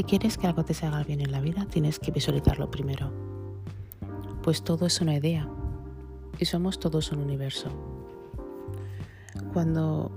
Si 0.00 0.04
quieres 0.04 0.38
que 0.38 0.46
algo 0.46 0.64
te 0.64 0.72
salga 0.72 1.04
bien 1.04 1.20
en 1.20 1.30
la 1.30 1.42
vida, 1.42 1.66
tienes 1.66 1.98
que 1.98 2.10
visualizarlo 2.10 2.70
primero. 2.70 3.12
Pues 4.42 4.64
todo 4.64 4.86
es 4.86 4.98
una 5.02 5.14
idea 5.14 5.46
y 6.38 6.46
somos 6.46 6.80
todos 6.80 7.12
un 7.12 7.18
universo. 7.18 7.68
Cuando 9.52 10.10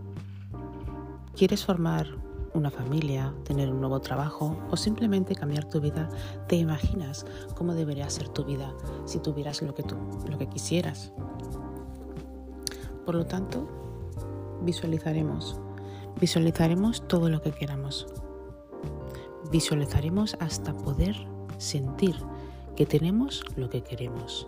quieres 1.35 1.65
formar 1.65 2.07
una 2.53 2.71
familia, 2.71 3.33
tener 3.43 3.69
un 3.69 3.81
nuevo 3.81 3.99
trabajo 3.99 4.57
o 4.71 4.77
simplemente 4.77 5.35
cambiar 5.35 5.65
tu 5.65 5.81
vida, 5.81 6.07
te 6.47 6.55
imaginas 6.55 7.25
cómo 7.53 7.73
debería 7.73 8.09
ser 8.09 8.29
tu 8.29 8.45
vida 8.45 8.73
si 9.03 9.19
tuvieras 9.19 9.61
lo 9.63 9.75
que 9.75 9.83
tú, 9.83 9.97
lo 10.29 10.37
que 10.37 10.47
quisieras. 10.47 11.11
Por 13.05 13.15
lo 13.15 13.25
tanto, 13.25 13.67
visualizaremos, 14.61 15.59
visualizaremos 16.21 17.05
todo 17.05 17.27
lo 17.27 17.41
que 17.41 17.51
queramos. 17.51 18.07
Visualizaremos 19.53 20.35
hasta 20.39 20.73
poder 20.73 21.15
sentir 21.59 22.15
que 22.75 22.87
tenemos 22.87 23.43
lo 23.55 23.69
que 23.69 23.83
queremos, 23.83 24.47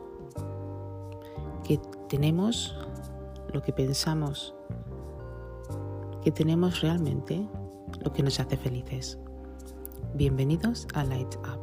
que 1.63 1.79
tenemos 2.09 2.75
lo 3.53 3.61
que 3.61 3.71
pensamos, 3.71 4.55
que 6.23 6.31
tenemos 6.31 6.81
realmente 6.81 7.47
lo 8.03 8.11
que 8.11 8.23
nos 8.23 8.39
hace 8.39 8.57
felices. 8.57 9.19
Bienvenidos 10.15 10.87
a 10.95 11.03
Light 11.03 11.35
Up. 11.35 11.61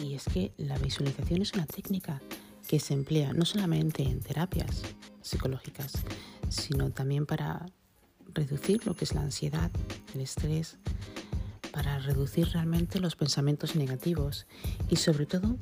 Y 0.00 0.14
es 0.14 0.24
que 0.24 0.52
la 0.56 0.76
visualización 0.78 1.42
es 1.42 1.52
una 1.54 1.66
técnica 1.66 2.20
que 2.66 2.80
se 2.80 2.94
emplea 2.94 3.32
no 3.32 3.44
solamente 3.44 4.02
en 4.02 4.20
terapias 4.20 4.82
psicológicas, 5.22 5.92
sino 6.48 6.90
también 6.90 7.26
para 7.26 7.66
reducir 8.34 8.86
lo 8.86 8.94
que 8.94 9.04
es 9.04 9.14
la 9.14 9.22
ansiedad, 9.22 9.70
el 10.14 10.20
estrés, 10.20 10.78
para 11.72 11.98
reducir 11.98 12.48
realmente 12.48 13.00
los 13.00 13.16
pensamientos 13.16 13.76
negativos 13.76 14.46
y 14.88 14.96
sobre 14.96 15.26
todo 15.26 15.56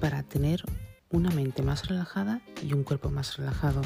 para 0.00 0.22
tener 0.22 0.62
una 1.10 1.30
mente 1.30 1.62
más 1.62 1.88
relajada 1.88 2.42
y 2.62 2.72
un 2.72 2.84
cuerpo 2.84 3.10
más 3.10 3.36
relajado. 3.36 3.82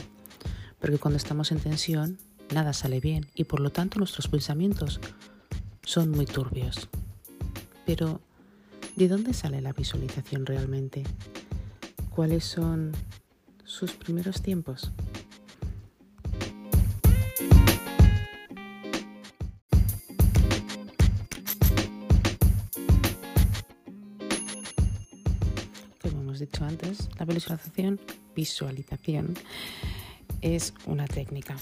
Porque 0.80 0.98
cuando 0.98 1.16
estamos 1.16 1.52
en 1.52 1.60
tensión, 1.60 2.18
nada 2.52 2.72
sale 2.72 3.00
bien 3.00 3.26
y 3.34 3.44
por 3.44 3.60
lo 3.60 3.70
tanto 3.70 3.98
nuestros 3.98 4.28
pensamientos 4.28 5.00
son 5.82 6.10
muy 6.10 6.26
turbios. 6.26 6.88
Pero, 7.86 8.20
¿de 8.96 9.08
dónde 9.08 9.32
sale 9.32 9.60
la 9.60 9.72
visualización 9.72 10.46
realmente? 10.46 11.04
¿Cuáles 12.14 12.44
son 12.44 12.92
sus 13.64 13.92
primeros 13.92 14.42
tiempos? 14.42 14.92
dicho 26.42 26.64
antes, 26.64 27.08
la 27.18 27.24
visualización, 27.24 28.00
visualización 28.34 29.34
es 30.40 30.74
una 30.86 31.06
técnica, 31.06 31.56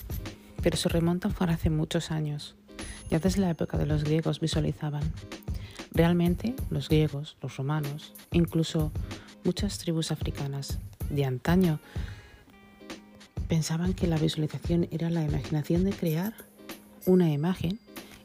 pero 0.62 0.76
se 0.76 0.88
remonta 0.88 1.28
para 1.28 1.54
hace 1.54 1.68
muchos 1.68 2.10
años. 2.10 2.56
Ya 3.10 3.18
desde 3.18 3.40
la 3.40 3.50
época 3.50 3.76
de 3.76 3.86
los 3.86 4.04
griegos 4.04 4.40
visualizaban. 4.40 5.02
Realmente 5.92 6.54
los 6.70 6.88
griegos, 6.88 7.36
los 7.42 7.56
romanos, 7.56 8.14
incluso 8.32 8.90
muchas 9.44 9.78
tribus 9.78 10.12
africanas 10.12 10.78
de 11.08 11.24
antaño 11.24 11.80
pensaban 13.48 13.94
que 13.94 14.06
la 14.06 14.16
visualización 14.16 14.88
era 14.90 15.10
la 15.10 15.24
imaginación 15.24 15.84
de 15.84 15.92
crear 15.92 16.34
una 17.06 17.32
imagen 17.32 17.80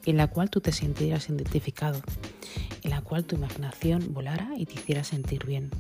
en 0.06 0.18
la 0.18 0.28
cual 0.28 0.50
tú 0.50 0.62
te 0.62 0.72
sintieras 0.72 1.30
identificado, 1.30 2.02
en 2.84 2.92
la 2.92 3.02
cual 3.02 3.26
tu 3.26 3.36
imaginación 3.36 4.14
volara 4.14 4.50
y 4.56 4.66
te 4.66 4.76
hiciera 4.76 5.04
sentir 5.04 5.46
bien. 5.46 5.72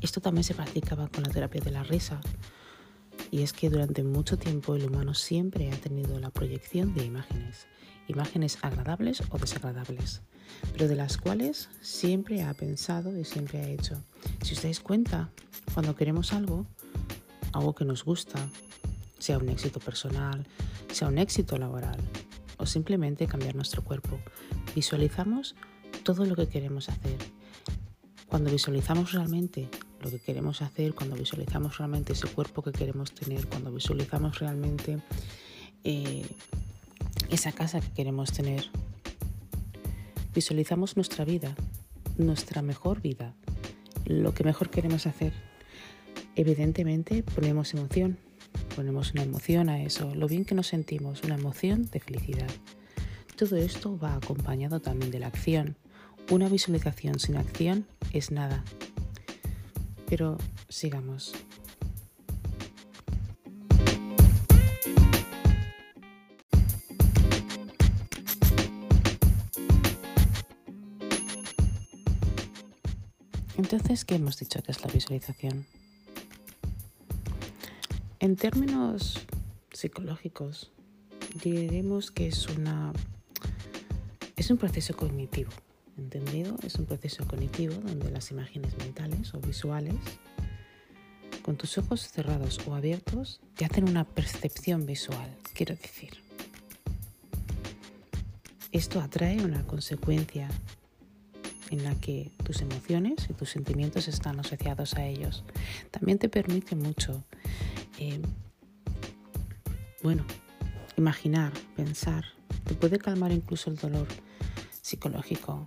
Esto 0.00 0.20
también 0.20 0.44
se 0.44 0.54
practicaba 0.54 1.08
con 1.08 1.24
la 1.24 1.30
terapia 1.30 1.60
de 1.60 1.70
la 1.70 1.82
risa. 1.82 2.20
Y 3.32 3.42
es 3.42 3.54
que 3.54 3.70
durante 3.70 4.04
mucho 4.04 4.36
tiempo 4.36 4.76
el 4.76 4.84
humano 4.84 5.14
siempre 5.14 5.72
ha 5.72 5.76
tenido 5.76 6.20
la 6.20 6.30
proyección 6.30 6.92
de 6.92 7.06
imágenes, 7.06 7.66
imágenes 8.06 8.58
agradables 8.60 9.22
o 9.30 9.38
desagradables, 9.38 10.20
pero 10.74 10.86
de 10.86 10.96
las 10.96 11.16
cuales 11.16 11.70
siempre 11.80 12.42
ha 12.42 12.52
pensado 12.52 13.18
y 13.18 13.24
siempre 13.24 13.60
ha 13.60 13.68
hecho. 13.68 14.04
Si 14.42 14.52
os 14.52 14.62
dais 14.62 14.80
cuenta, 14.80 15.30
cuando 15.72 15.96
queremos 15.96 16.34
algo, 16.34 16.66
algo 17.54 17.74
que 17.74 17.86
nos 17.86 18.04
gusta, 18.04 18.38
sea 19.18 19.38
un 19.38 19.48
éxito 19.48 19.80
personal, 19.80 20.46
sea 20.92 21.08
un 21.08 21.16
éxito 21.16 21.56
laboral 21.56 22.00
o 22.58 22.66
simplemente 22.66 23.26
cambiar 23.26 23.54
nuestro 23.54 23.82
cuerpo, 23.82 24.20
visualizamos 24.74 25.54
todo 26.02 26.26
lo 26.26 26.36
que 26.36 26.48
queremos 26.48 26.90
hacer. 26.90 27.16
Cuando 28.26 28.50
visualizamos 28.50 29.12
realmente 29.12 29.70
lo 30.02 30.10
que 30.10 30.18
queremos 30.18 30.60
hacer, 30.62 30.94
cuando 30.94 31.16
visualizamos 31.16 31.78
realmente 31.78 32.12
ese 32.12 32.26
cuerpo 32.26 32.62
que 32.62 32.72
queremos 32.72 33.12
tener, 33.12 33.46
cuando 33.46 33.72
visualizamos 33.72 34.38
realmente 34.38 34.98
eh, 35.84 36.26
esa 37.30 37.52
casa 37.52 37.80
que 37.80 37.90
queremos 37.92 38.32
tener. 38.32 38.64
Visualizamos 40.34 40.96
nuestra 40.96 41.24
vida, 41.24 41.54
nuestra 42.18 42.62
mejor 42.62 43.00
vida, 43.00 43.34
lo 44.04 44.34
que 44.34 44.44
mejor 44.44 44.70
queremos 44.70 45.06
hacer. 45.06 45.32
Evidentemente 46.34 47.22
ponemos 47.22 47.72
emoción, 47.74 48.18
ponemos 48.74 49.12
una 49.12 49.22
emoción 49.22 49.68
a 49.68 49.82
eso, 49.82 50.14
lo 50.14 50.26
bien 50.26 50.44
que 50.44 50.54
nos 50.54 50.66
sentimos, 50.66 51.22
una 51.22 51.36
emoción 51.36 51.88
de 51.90 52.00
felicidad. 52.00 52.50
Todo 53.36 53.56
esto 53.56 53.98
va 53.98 54.14
acompañado 54.14 54.80
también 54.80 55.10
de 55.10 55.20
la 55.20 55.28
acción. 55.28 55.76
Una 56.30 56.48
visualización 56.48 57.18
sin 57.18 57.36
acción 57.36 57.86
es 58.12 58.30
nada, 58.30 58.64
pero 60.12 60.36
sigamos. 60.68 61.32
Entonces, 73.56 74.04
¿qué 74.04 74.16
hemos 74.16 74.36
dicho 74.36 74.62
que 74.62 74.72
es 74.72 74.84
la 74.84 74.92
visualización? 74.92 75.64
En 78.20 78.36
términos 78.36 79.18
psicológicos, 79.72 80.70
diremos 81.42 82.10
que 82.10 82.26
es 82.26 82.48
una 82.48 82.92
es 84.36 84.50
un 84.50 84.58
proceso 84.58 84.94
cognitivo 84.94 85.52
¿Entendido? 85.98 86.56
Es 86.62 86.76
un 86.76 86.86
proceso 86.86 87.26
cognitivo 87.26 87.74
donde 87.74 88.10
las 88.10 88.30
imágenes 88.30 88.76
mentales 88.78 89.34
o 89.34 89.40
visuales, 89.40 89.94
con 91.42 91.56
tus 91.56 91.76
ojos 91.76 92.08
cerrados 92.08 92.58
o 92.66 92.74
abiertos, 92.74 93.40
te 93.56 93.64
hacen 93.64 93.88
una 93.88 94.04
percepción 94.04 94.86
visual, 94.86 95.36
quiero 95.54 95.74
decir. 95.74 96.10
Esto 98.70 99.00
atrae 99.00 99.44
una 99.44 99.66
consecuencia 99.66 100.48
en 101.70 101.84
la 101.84 101.94
que 101.96 102.30
tus 102.44 102.62
emociones 102.62 103.26
y 103.28 103.34
tus 103.34 103.50
sentimientos 103.50 104.08
están 104.08 104.40
asociados 104.40 104.94
a 104.94 105.04
ellos. 105.06 105.44
También 105.90 106.18
te 106.18 106.28
permite 106.28 106.74
mucho, 106.74 107.24
eh, 107.98 108.20
bueno, 110.02 110.24
imaginar, 110.96 111.52
pensar. 111.76 112.24
Te 112.64 112.74
puede 112.74 112.98
calmar 112.98 113.32
incluso 113.32 113.70
el 113.70 113.76
dolor 113.76 114.06
psicológico 114.80 115.66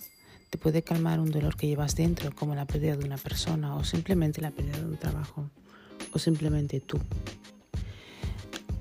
te 0.50 0.58
puede 0.58 0.84
calmar 0.84 1.20
un 1.20 1.32
dolor 1.32 1.56
que 1.56 1.68
llevas 1.68 1.96
dentro, 1.96 2.34
como 2.34 2.56
la 2.56 2.66
pérdida 2.66 2.96
de 2.96 3.06
una 3.06 3.18
persona 3.18 3.76
o 3.76 3.84
simplemente 3.84 4.42
la 4.42 4.52
pérdida 4.52 4.80
de 4.80 4.86
un 4.86 4.98
trabajo 4.98 5.50
o 6.14 6.20
simplemente 6.20 6.80
tú. 6.80 7.00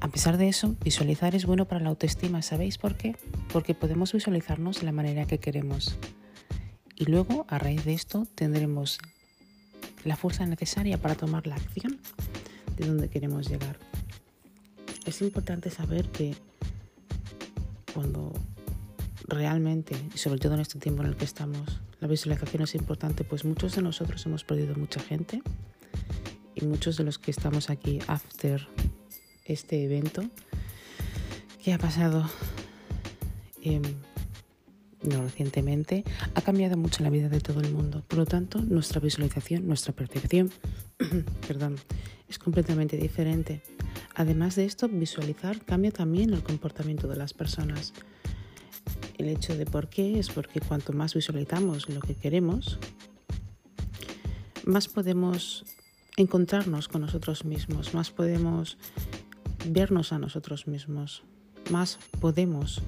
A 0.01 0.09
pesar 0.09 0.37
de 0.37 0.49
eso, 0.49 0.77
visualizar 0.85 1.35
es 1.35 1.47
bueno 1.47 1.65
para 1.65 1.81
la 1.81 1.89
autoestima. 1.89 2.43
¿Sabéis 2.43 2.77
por 2.77 2.97
qué? 2.97 3.17
Porque 3.53 3.75
podemos 3.75 4.13
visualizarnos 4.13 4.81
de 4.81 4.85
la 4.85 4.93
manera 4.93 5.27
que 5.27 5.39
queremos. 5.39 5.97
Y 6.95 7.07
luego, 7.07 7.47
a 7.49 7.59
raíz 7.59 7.85
de 7.85 7.95
esto, 7.95 8.27
tendremos 8.35 8.99
la 10.05 10.17
fuerza 10.17 10.45
necesaria 10.47 10.99
para 10.99 11.15
tomar 11.15 11.47
la 11.47 11.57
acción 11.57 11.99
de 12.77 12.87
donde 12.87 13.09
queremos 13.09 13.49
llegar. 13.49 13.79
Es 15.07 15.23
importante 15.23 15.71
saber 15.71 16.11
que 16.11 16.35
cuando 17.95 18.33
realmente, 19.27 19.97
y 20.15 20.19
sobre 20.19 20.39
todo 20.39 20.55
en 20.55 20.61
este 20.61 20.79
tiempo 20.79 21.03
en 21.03 21.09
el 21.09 21.17
que 21.17 21.25
estamos, 21.25 21.81
la 22.01 22.09
visualización 22.09 22.63
es 22.63 22.75
importante, 22.75 23.25
pues 23.25 23.45
muchos 23.45 23.75
de 23.75 23.83
nosotros 23.83 24.25
hemos 24.27 24.45
perdido 24.45 24.75
mucha 24.77 25.01
gente 25.01 25.43
y 26.55 26.65
muchos 26.65 26.97
de 26.97 27.05
los 27.05 27.19
que 27.19 27.31
estamos 27.31 27.71
aquí 27.71 28.01
after 28.07 28.67
este 29.45 29.85
evento, 29.85 30.25
¿qué 31.63 31.73
ha 31.73 31.79
pasado? 31.79 32.29
Em, 33.63 33.83
no 35.03 35.23
recientemente, 35.23 36.05
ha 36.35 36.41
cambiado 36.41 36.77
mucho 36.77 37.03
la 37.03 37.11
vida 37.11 37.29
de 37.29 37.41
todo 37.41 37.61
el 37.61 37.71
mundo. 37.73 38.03
Por 38.07 38.19
lo 38.19 38.27
tanto, 38.27 38.61
nuestra 38.61 39.01
visualización, 39.01 39.67
nuestra 39.67 39.93
percepción, 39.93 40.51
perdón, 41.47 41.77
es 42.29 42.39
completamente 42.39 42.97
diferente. 42.97 43.63
Además 44.15 44.57
de 44.57 44.65
esto, 44.65 44.89
visualizar 44.89 45.65
cambia 45.65 45.91
también 45.91 46.33
el 46.33 46.43
comportamiento 46.43 47.09
de 47.09 47.17
las 47.17 47.35
personas. 47.35 47.93
El 49.19 49.29
hecho 49.29 49.57
de 49.57 49.67
por 49.67 49.89
qué 49.89 50.19
es 50.19 50.31
porque 50.31 50.61
cuanto 50.61 50.93
más 50.93 51.15
visualizamos 51.15 51.89
lo 51.89 52.01
que 52.01 52.15
queremos, 52.15 52.79
más 54.65 54.89
podemos 54.89 55.65
encontrarnos 56.17 56.89
con 56.89 57.03
nosotros 57.03 57.45
mismos, 57.45 57.95
más 57.95 58.11
podemos 58.11 58.79
vernos 59.67 60.13
a 60.13 60.19
nosotros 60.19 60.67
mismos, 60.67 61.23
más 61.71 61.99
podemos 62.21 62.83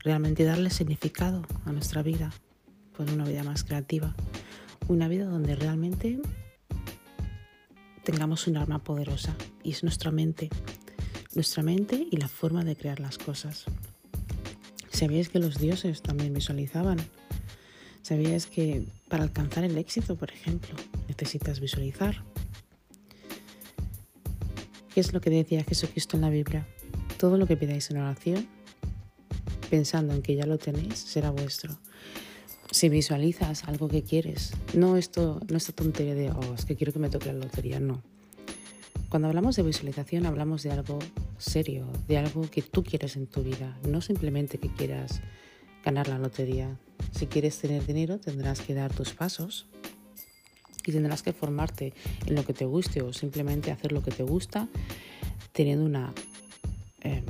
realmente 0.00 0.44
darle 0.44 0.70
significado 0.70 1.42
a 1.64 1.72
nuestra 1.72 2.02
vida, 2.02 2.32
por 2.96 3.10
una 3.10 3.24
vida 3.24 3.44
más 3.44 3.64
creativa, 3.64 4.14
una 4.88 5.08
vida 5.08 5.26
donde 5.26 5.56
realmente 5.56 6.20
tengamos 8.04 8.46
un 8.46 8.56
arma 8.56 8.82
poderosa 8.82 9.36
y 9.62 9.72
es 9.72 9.82
nuestra 9.82 10.10
mente, 10.10 10.50
nuestra 11.34 11.62
mente 11.62 12.06
y 12.10 12.16
la 12.16 12.28
forma 12.28 12.64
de 12.64 12.76
crear 12.76 13.00
las 13.00 13.18
cosas. 13.18 13.66
¿Sabíais 15.00 15.30
que 15.30 15.38
los 15.38 15.58
dioses 15.58 16.02
también 16.02 16.34
visualizaban? 16.34 16.98
¿Sabías 18.02 18.44
que 18.44 18.84
para 19.08 19.22
alcanzar 19.22 19.64
el 19.64 19.78
éxito, 19.78 20.14
por 20.14 20.30
ejemplo, 20.30 20.76
necesitas 21.08 21.58
visualizar? 21.58 22.22
¿Qué 24.92 25.00
es 25.00 25.14
lo 25.14 25.22
que 25.22 25.30
decía 25.30 25.64
Jesucristo 25.64 26.18
en 26.18 26.20
la 26.20 26.28
Biblia? 26.28 26.66
Todo 27.16 27.38
lo 27.38 27.46
que 27.46 27.56
pidáis 27.56 27.90
en 27.90 27.96
oración, 27.96 28.46
pensando 29.70 30.12
en 30.12 30.20
que 30.20 30.36
ya 30.36 30.44
lo 30.44 30.58
tenéis, 30.58 30.98
será 30.98 31.30
vuestro. 31.30 31.78
Si 32.70 32.90
visualizas 32.90 33.64
algo 33.64 33.88
que 33.88 34.02
quieres, 34.02 34.52
no 34.74 34.98
esto, 34.98 35.40
no 35.48 35.56
esta 35.56 35.72
tontería 35.72 36.14
de, 36.14 36.30
oh, 36.30 36.54
es 36.54 36.66
que 36.66 36.76
quiero 36.76 36.92
que 36.92 36.98
me 36.98 37.08
toque 37.08 37.32
la 37.32 37.38
lotería, 37.38 37.80
no. 37.80 38.02
Cuando 39.08 39.28
hablamos 39.28 39.56
de 39.56 39.62
visualización 39.62 40.26
hablamos 40.26 40.62
de 40.62 40.72
algo 40.72 40.98
serio, 41.40 41.86
de 42.08 42.18
algo 42.18 42.48
que 42.50 42.62
tú 42.62 42.84
quieres 42.84 43.16
en 43.16 43.26
tu 43.26 43.42
vida, 43.42 43.78
no 43.88 44.00
simplemente 44.00 44.58
que 44.58 44.72
quieras 44.72 45.20
ganar 45.84 46.08
la 46.08 46.18
lotería. 46.18 46.78
Si 47.12 47.26
quieres 47.26 47.58
tener 47.58 47.86
dinero 47.86 48.18
tendrás 48.18 48.60
que 48.60 48.74
dar 48.74 48.92
tus 48.92 49.12
pasos 49.12 49.66
y 50.84 50.92
tendrás 50.92 51.22
que 51.22 51.32
formarte 51.32 51.92
en 52.26 52.34
lo 52.34 52.44
que 52.44 52.52
te 52.52 52.64
guste 52.64 53.02
o 53.02 53.12
simplemente 53.12 53.70
hacer 53.70 53.92
lo 53.92 54.02
que 54.02 54.10
te 54.10 54.22
gusta 54.22 54.68
teniendo 55.52 55.84
una 55.84 56.12
em, 57.00 57.24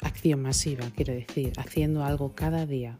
acción 0.00 0.42
masiva, 0.42 0.90
quiero 0.94 1.12
decir, 1.12 1.52
haciendo 1.56 2.04
algo 2.04 2.34
cada 2.34 2.66
día 2.66 2.98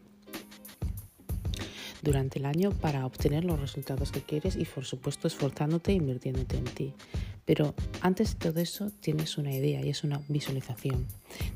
durante 2.03 2.39
el 2.39 2.47
año 2.47 2.71
para 2.71 3.07
obtener 3.07 3.45
los 3.45 3.61
resultados 3.61 4.11
que 4.11 4.23
quieres 4.23 4.57
y 4.57 4.65
por 4.65 4.85
supuesto 4.85 5.29
esforzándote 5.29 5.93
e 5.93 5.95
invirtiéndote 5.95 6.57
en 6.57 6.65
ti. 6.65 6.95
Pero 7.45 7.75
antes 8.01 8.35
de 8.35 8.39
todo 8.39 8.61
eso 8.61 8.91
tienes 9.01 9.37
una 9.37 9.53
idea 9.53 9.85
y 9.85 9.89
es 9.89 10.05
una 10.05 10.21
visualización. 10.29 11.07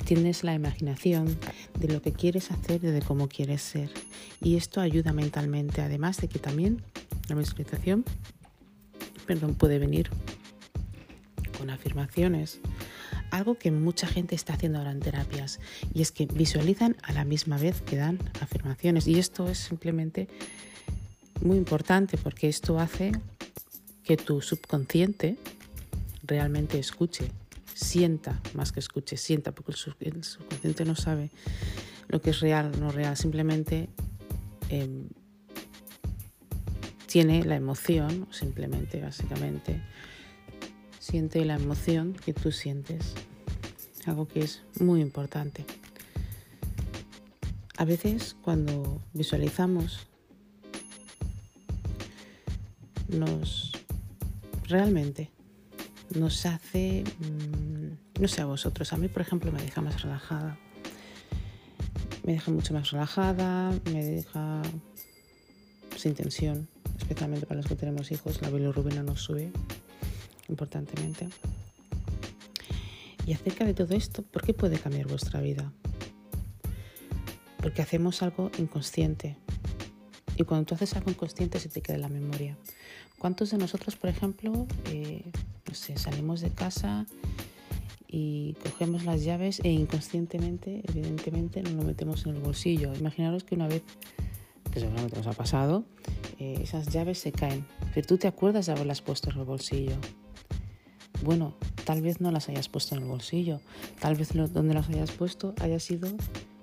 Tienes 0.05 0.43
la 0.43 0.55
imaginación 0.55 1.39
de 1.79 1.89
lo 1.89 2.03
que 2.03 2.13
quieres 2.13 2.51
hacer 2.51 2.83
y 2.83 2.89
de 2.89 3.03
cómo 3.03 3.29
quieres 3.29 3.63
ser. 3.63 3.91
Y 4.43 4.57
esto 4.57 4.81
ayuda 4.81 5.13
mentalmente, 5.13 5.83
además 5.83 6.17
de 6.19 6.29
que 6.29 6.39
también 6.39 6.83
la 7.29 7.37
visualización 7.37 8.05
perdón, 9.27 9.55
puede 9.55 9.79
venir 9.79 10.09
con 11.59 11.69
afirmaciones. 11.69 12.61
Algo 13.31 13.57
que 13.57 13.71
mucha 13.73 14.07
gente 14.07 14.35
está 14.35 14.55
haciendo 14.55 14.79
ahora 14.79 14.93
en 14.93 15.01
terapias 15.01 15.59
y 15.93 16.01
es 16.01 16.13
que 16.13 16.27
visualizan 16.27 16.97
a 17.03 17.13
la 17.13 17.25
misma 17.25 17.59
vez 17.59 17.83
que 17.83 17.97
dan 17.97 18.19
afirmaciones. 18.41 19.07
Y 19.09 19.19
esto 19.19 19.49
es 19.49 19.59
simplemente 19.59 20.29
muy 21.43 21.59
importante 21.59 22.17
porque 22.17 22.49
esto 22.49 22.79
hace 22.79 23.13
que 24.05 24.17
tu 24.17 24.41
subconsciente 24.41 25.37
realmente 26.27 26.79
escuche, 26.79 27.31
sienta 27.75 28.41
más 28.55 28.73
que 28.73 28.81
escuche, 28.81 29.17
sienta, 29.17 29.53
porque 29.53 29.73
el, 29.73 30.25
subconsciente 30.25 30.85
no 30.85 30.97
sabe 30.97 31.31
lo 32.09 32.21
que 32.21 32.31
es 32.31 32.41
real 32.41 32.73
o 32.75 32.79
no 32.79 32.91
real, 32.91 33.17
simplemente 33.17 33.89
em, 34.69 35.09
tiene 37.07 37.45
la 37.45 37.57
emoción, 37.57 38.27
simplemente, 38.31 39.01
básicamente, 39.01 39.83
siente 40.99 41.45
la 41.45 41.55
emoción 41.55 42.15
que 42.15 42.33
tú 42.33 42.53
sientes, 42.53 43.15
algo 44.07 44.27
que 44.27 44.41
es 44.41 44.63
muy 44.81 45.01
importante. 45.01 45.65
A 47.77 47.85
veces 47.85 48.37
cuando 48.43 49.03
visualizamos 49.13 50.07
nos 53.09 53.73
realmente 54.67 55.31
nos 56.17 56.47
hace, 56.47 57.05
mm, 57.21 58.21
no 58.21 58.29
sé 58.29 58.43
a 58.43 58.47
vosotros, 58.47 58.93
a 58.93 58.97
mí 58.97 59.09
por 59.09 59.23
ejemplo 59.23 59.53
me 59.53 59.63
deja 59.63 59.81
más 59.81 60.03
relajada. 60.03 60.59
Me 62.25 62.33
deja 62.33 62.51
mucho 62.51 62.75
más 62.75 62.91
relajada, 62.91 63.73
me 63.93 64.05
deja 64.05 64.63
sin 65.97 66.15
tensión 66.15 66.69
especialmente 66.99 67.47
para 67.47 67.59
los 67.61 67.67
que 67.67 67.77
tenemos 67.77 68.11
hijos, 68.11 68.43
la 68.43 68.51
bilirrubina 68.51 69.03
nos 69.03 69.23
sube 69.23 69.53
importantemente. 70.49 71.29
Y 73.27 73.33
acerca 73.33 73.65
de 73.65 73.75
todo 73.75 73.95
esto, 73.95 74.23
¿por 74.23 74.43
qué 74.43 74.55
puede 74.55 74.79
cambiar 74.79 75.07
vuestra 75.07 75.41
vida? 75.41 75.73
Porque 77.59 77.83
hacemos 77.83 78.23
algo 78.23 78.51
inconsciente. 78.59 79.37
Y 80.37 80.45
cuando 80.45 80.67
tú 80.67 80.75
haces 80.75 80.95
algo 80.95 81.11
inconsciente 81.11 81.59
se 81.59 81.69
te 81.69 81.81
queda 81.81 81.97
en 81.97 82.03
la 82.03 82.09
memoria. 82.09 82.57
¿Cuántos 83.19 83.51
de 83.51 83.59
nosotros, 83.59 83.97
por 83.97 84.11
ejemplo, 84.11 84.67
eh, 84.87 85.31
salimos 85.77 86.41
de 86.41 86.51
casa 86.51 87.07
y 88.09 88.55
cogemos 88.63 89.05
las 89.05 89.25
llaves 89.25 89.61
e 89.63 89.71
inconscientemente, 89.71 90.83
evidentemente, 90.89 91.63
nos 91.63 91.73
lo 91.73 91.83
metemos 91.83 92.27
en 92.27 92.37
el 92.37 92.43
bolsillo? 92.43 92.95
Imaginaros 92.95 93.45
que 93.45 93.55
una 93.55 93.69
vez, 93.69 93.83
que 94.73 94.81
seguramente 94.81 95.17
nos 95.17 95.27
ha 95.27 95.33
pasado, 95.33 95.85
eh, 96.39 96.59
esas 96.63 96.89
llaves 96.89 97.19
se 97.19 97.33
caen, 97.33 97.67
pero 97.95 98.07
tú 98.07 98.19
te 98.19 98.29
acuerdas 98.29 98.67
de 98.67 98.73
haberlas 98.73 99.03
puesto 99.03 99.31
en 99.31 99.39
el 99.39 99.45
bolsillo. 99.45 99.97
Bueno, 101.23 101.55
tal 101.85 102.03
vez 102.03 102.21
no 102.21 102.31
las 102.31 102.49
hayas 102.49 102.69
puesto 102.69 102.95
en 102.95 103.03
el 103.03 103.09
bolsillo, 103.09 103.61
tal 104.01 104.17
vez 104.17 104.33
donde 104.35 104.75
las 104.75 104.89
hayas 104.89 105.13
puesto 105.13 105.55
haya 105.61 105.81
sido, 105.81 106.09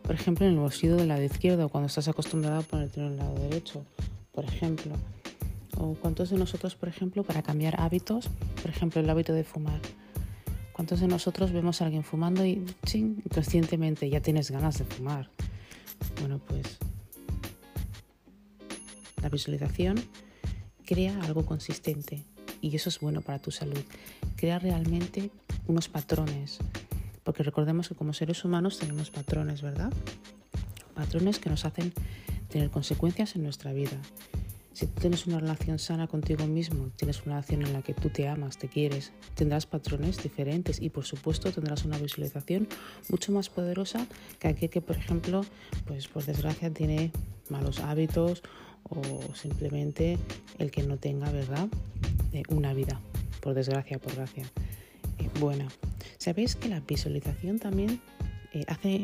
por 0.04 0.16
ejemplo, 0.16 0.46
en 0.46 0.54
el 0.54 0.60
bolsillo 0.60 0.96
del 0.96 1.08
lado 1.08 1.24
izquierdo, 1.24 1.70
cuando 1.70 1.88
estás 1.88 2.08
acostumbrado 2.08 2.60
a 2.60 2.62
ponerte 2.62 3.00
en 3.00 3.08
el 3.08 3.18
lado 3.18 3.34
derecho, 3.36 3.86
por 4.32 4.46
ejemplo. 4.46 4.94
O 5.78 5.96
cuántos 5.96 6.30
de 6.30 6.38
nosotros, 6.38 6.76
por 6.76 6.90
ejemplo, 6.90 7.24
para 7.24 7.42
cambiar 7.42 7.80
hábitos, 7.82 8.30
por 8.62 8.70
ejemplo, 8.70 9.02
el 9.02 9.10
hábito 9.10 9.34
de 9.34 9.44
fumar. 9.44 9.80
¿Cuántos 10.72 11.00
de 11.00 11.08
nosotros 11.08 11.52
vemos 11.52 11.82
a 11.82 11.86
alguien 11.86 12.04
fumando 12.04 12.46
y, 12.46 12.66
ching, 12.86 13.22
inconscientemente 13.26 14.10
ya 14.10 14.22
tienes 14.22 14.50
ganas 14.50 14.80
de 14.80 14.86
fumar? 14.86 15.30
Bueno, 16.20 16.40
pues 16.40 16.78
la 19.22 19.30
visualización 19.30 20.02
crea 20.86 21.20
algo 21.22 21.46
consistente 21.46 22.24
y 22.60 22.76
eso 22.76 22.90
es 22.90 23.00
bueno 23.00 23.22
para 23.22 23.40
tu 23.40 23.52
salud. 23.52 23.82
Crea 24.36 24.60
realmente 24.60 25.32
unos 25.68 25.90
patrones, 25.90 26.60
porque 27.24 27.44
recordemos 27.44 27.88
que 27.88 27.96
como 27.96 28.14
seres 28.14 28.44
humanos 28.44 28.80
tenemos 28.80 29.10
patrones, 29.10 29.62
¿verdad? 29.62 29.94
Patrones 30.96 31.40
que 31.40 31.50
nos 31.50 31.66
hacen 31.66 31.94
tener 32.50 32.70
consecuencias 32.70 33.36
en 33.36 33.44
nuestra 33.44 33.74
vida. 33.74 33.98
Si 34.74 34.88
tú 34.88 35.02
tienes 35.02 35.28
una 35.28 35.40
relación 35.40 35.78
sana 35.78 36.08
contigo 36.08 36.48
mismo, 36.48 36.90
tienes 36.96 37.22
una 37.26 37.36
relación 37.36 37.62
en 37.62 37.74
la 37.74 37.84
que 37.84 37.94
tú 37.94 38.10
te 38.10 38.28
amas, 38.28 38.58
te 38.58 38.68
quieres, 38.68 39.12
tendrás 39.36 39.68
patrones 39.68 40.22
diferentes 40.22 40.82
y 40.82 40.90
por 40.90 41.06
supuesto 41.06 41.52
tendrás 41.52 41.86
una 41.86 42.00
visualización 42.00 42.68
mucho 43.08 43.32
más 43.32 43.50
poderosa 43.50 44.08
que 44.40 44.48
aquel 44.48 44.72
que, 44.72 44.82
por 44.82 44.98
ejemplo, 44.98 45.46
pues 45.86 46.08
por 46.08 46.26
desgracia 46.26 46.72
tiene 46.72 47.12
malos 47.50 47.82
hábitos 47.82 48.42
o 48.90 49.02
simplemente 49.36 50.18
el 50.58 50.72
que 50.72 50.82
no 50.82 50.98
tenga, 50.98 51.32
¿verdad? 51.32 51.68
Eh, 52.32 52.42
una 52.50 52.74
vida, 52.74 53.00
por 53.42 53.54
desgracia, 53.54 54.00
por 54.00 54.16
gracia, 54.16 54.46
eh, 55.20 55.30
buena. 55.40 55.68
¿Sabéis 56.18 56.56
que 56.56 56.70
la 56.70 56.80
visualización 56.80 57.60
también 57.60 58.02
eh, 58.54 58.64
hace 58.68 59.04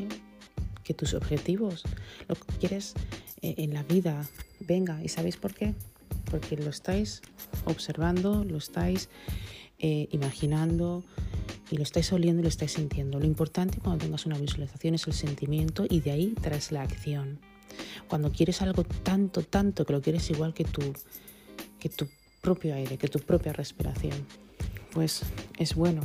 que 0.84 0.96
tus 0.96 1.14
objetivos, 1.14 1.84
lo 2.28 2.34
que 2.34 2.54
quieres 2.60 2.96
en 3.42 3.74
la 3.74 3.84
vida, 3.84 4.28
venga? 4.60 5.04
¿Y 5.04 5.10
sabéis 5.10 5.38
por 5.38 5.54
qué? 5.54 5.74
Porque 6.30 6.58
lo 6.58 6.70
estáis 6.70 7.22
observando, 7.66 8.44
lo 8.44 8.58
estáis 8.58 9.10
imaginando 9.80 11.04
y 11.72 11.78
lo 11.78 11.84
estáis 11.84 12.12
oliendo 12.12 12.42
y 12.42 12.44
lo 12.44 12.50
estáis 12.50 12.74
sintiendo. 12.74 13.20
Lo 13.20 13.26
importante 13.26 13.80
cuando 13.80 14.04
tengas 14.04 14.26
una 14.26 14.38
visualización 14.38 14.96
es 14.96 15.08
el 15.08 15.14
sentimiento 15.14 15.86
y 15.90 16.02
de 16.02 16.12
ahí 16.12 16.36
traes 16.42 16.72
la 16.72 16.82
acción. 16.82 17.40
Cuando 18.08 18.32
quieres 18.32 18.62
algo 18.62 18.84
tanto, 18.84 19.44
tanto, 19.44 19.86
que 19.86 19.94
lo 19.94 20.02
quieres 20.02 20.30
igual 20.32 20.54
que 20.54 20.66
tu, 20.66 20.82
que 21.80 21.90
tu 21.90 22.08
propio 22.42 22.76
aire, 22.76 22.98
que 22.98 23.08
tu 23.08 23.20
propia 23.20 23.54
respiración, 23.54 24.26
pues 24.92 25.22
es 25.58 25.76
bueno. 25.76 26.02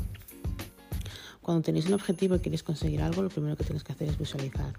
Cuando 1.40 1.62
tenéis 1.62 1.86
un 1.86 1.94
objetivo 1.94 2.36
y 2.36 2.40
queréis 2.40 2.62
conseguir 2.62 3.02
algo, 3.02 3.22
lo 3.22 3.28
primero 3.28 3.56
que 3.56 3.64
tienes 3.64 3.84
que 3.84 3.92
hacer 3.92 4.08
es 4.08 4.18
visualizar. 4.18 4.74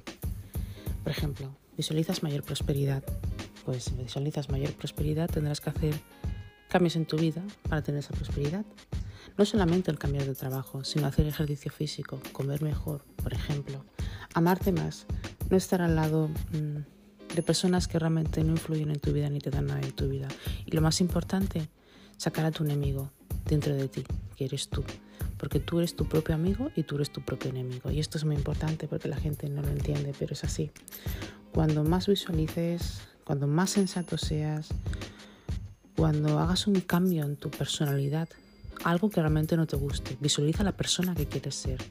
Por 1.04 1.12
ejemplo, 1.12 1.56
visualizas 1.78 2.24
mayor 2.24 2.44
prosperidad. 2.44 3.04
Pues 3.66 3.96
visualizas 3.98 4.50
mayor 4.50 4.74
prosperidad 4.74 5.30
tendrás 5.30 5.60
que 5.60 5.72
hacer 5.72 5.96
cambios 6.70 6.96
en 6.96 7.06
tu 7.06 7.18
vida 7.18 7.44
para 7.68 7.82
tener 7.82 8.00
esa 8.00 8.14
prosperidad. 8.14 8.66
No 9.38 9.46
solamente 9.46 9.92
el 9.92 9.98
cambiar 9.98 10.26
de 10.26 10.36
trabajo, 10.36 10.84
sino 10.84 11.08
hacer 11.08 11.28
ejercicio 11.28 11.72
físico, 11.72 12.22
comer 12.32 12.62
mejor, 12.62 13.04
por 13.22 13.34
ejemplo, 13.34 13.84
amarte 14.34 14.72
más, 14.72 15.06
no 15.50 15.58
estar 15.58 15.82
al 15.82 15.96
lado 15.96 16.30
mm, 16.54 17.36
de 17.36 17.42
personas 17.44 17.88
que 17.88 18.00
realmente 18.00 18.44
no 18.44 18.52
influyen 18.52 18.92
en 18.92 19.00
tu 19.00 19.12
vida 19.12 19.30
ni 19.30 19.40
te 19.40 19.50
dan 19.50 19.66
nada 19.66 19.82
en 19.82 19.92
tu 19.92 20.08
vida. 20.08 20.28
Y 20.66 20.72
lo 20.72 20.82
más 20.82 21.02
importante, 21.02 21.68
sacar 22.18 22.46
a 22.46 22.52
tu 22.52 22.64
enemigo 22.64 23.12
dentro 23.46 23.76
de 23.76 23.88
ti, 23.88 24.04
que 24.36 24.46
eres 24.46 24.70
tú. 24.70 24.84
Porque 25.38 25.60
tú 25.60 25.80
eres 25.80 25.96
tu 25.96 26.08
propio 26.08 26.36
amigo 26.36 26.72
y 26.76 26.84
tú 26.84 26.96
eres 26.96 27.12
tu 27.12 27.22
propio 27.22 27.50
enemigo. 27.50 27.92
Y 27.92 28.00
esto 28.00 28.18
es 28.18 28.26
muy 28.26 28.36
importante 28.36 28.88
porque 28.88 29.10
la 29.10 29.18
gente 29.18 29.50
no 29.50 29.62
lo 29.62 29.70
entiende, 29.70 30.14
pero 30.18 30.34
es 30.34 30.44
así. 30.44 30.72
Cuando 31.52 31.84
más 31.84 32.08
visualices, 32.08 33.02
cuando 33.26 33.48
más 33.48 33.72
sensato 33.72 34.18
seas, 34.18 34.70
cuando 35.98 36.40
hagas 36.40 36.68
un 36.68 36.80
cambio 36.82 37.26
en 37.26 37.36
tu 37.36 37.50
personalidad, 37.50 38.30
algo 38.84 39.10
que 39.10 39.20
realmente 39.20 39.58
no 39.58 39.66
te 39.66 39.76
guste, 39.76 40.16
visualiza 40.22 40.64
la 40.64 40.72
persona 40.72 41.16
que 41.16 41.26
quieres 41.26 41.56
ser. 41.56 41.84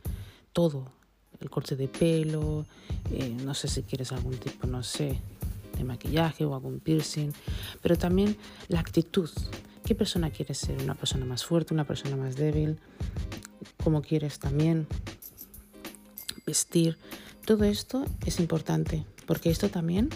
Todo, 0.53 0.93
el 1.41 1.51
corte 1.51 1.75
de 1.75 1.89
pelo, 1.89 2.67
eh, 3.11 3.37
no 3.45 3.53
sé 3.55 3.69
si 3.69 3.83
quieres 3.83 4.13
algún 4.13 4.37
tipo, 4.37 4.67
no 4.69 4.83
sé, 4.83 5.21
de 5.77 5.85
maquillaje 5.85 6.45
o 6.45 6.55
algún 6.55 6.79
piercing, 6.79 7.33
pero 7.83 7.97
también 7.97 8.37
la 8.69 8.81
actitud. 8.81 9.31
¿Qué 9.85 9.95
persona 9.95 10.31
quieres 10.31 10.59
ser? 10.59 10.81
¿Una 10.83 10.95
persona 10.95 11.25
más 11.25 11.45
fuerte, 11.45 11.75
una 11.75 11.85
persona 11.85 12.17
más 12.17 12.37
débil? 12.37 12.79
¿Cómo 13.83 14.03
quieres 14.03 14.39
también 14.39 14.87
vestir? 16.47 16.97
Todo 17.45 17.65
esto 17.65 18.05
es 18.25 18.39
importante 18.39 19.05
porque 19.27 19.51
esto 19.51 19.69
también, 19.69 20.11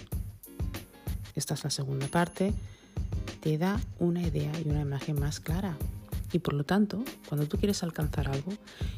esta 1.39 1.55
es 1.55 1.65
la 1.65 1.71
segunda 1.71 2.09
parte, 2.09 2.53
te 3.41 3.59
da 3.59 3.81
una 3.99 4.23
idea 4.23 4.53
y 4.61 4.69
una 4.69 4.83
imagen 4.83 5.19
más 5.19 5.41
clara. 5.41 5.77
Y 6.33 6.41
por 6.41 6.53
lo 6.53 6.65
tanto, 6.65 7.05
cuando 7.29 7.47
tú 7.47 7.57
quieres 7.57 7.83
alcanzar 7.83 8.29
algo 8.29 8.53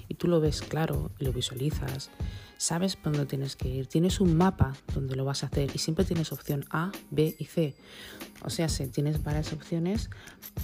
y 0.08 0.14
tú 0.14 0.26
lo 0.26 0.40
ves 0.40 0.62
claro 0.62 1.12
y 1.18 1.24
lo 1.24 1.32
visualizas, 1.32 2.10
sabes 2.56 2.96
por 2.96 3.12
dónde 3.12 3.26
tienes 3.26 3.54
que 3.54 3.68
ir, 3.68 3.86
tienes 3.86 4.20
un 4.20 4.36
mapa 4.36 4.74
donde 4.92 5.14
lo 5.14 5.24
vas 5.24 5.44
a 5.44 5.46
hacer 5.46 5.70
y 5.72 5.78
siempre 5.78 6.04
tienes 6.04 6.32
opción 6.32 6.64
A, 6.70 6.90
B 7.10 7.36
y 7.38 7.44
C. 7.44 7.76
O 8.42 8.50
sea, 8.50 8.68
si 8.68 8.86
tienes 8.88 9.22
varias 9.22 9.52
opciones 9.52 10.10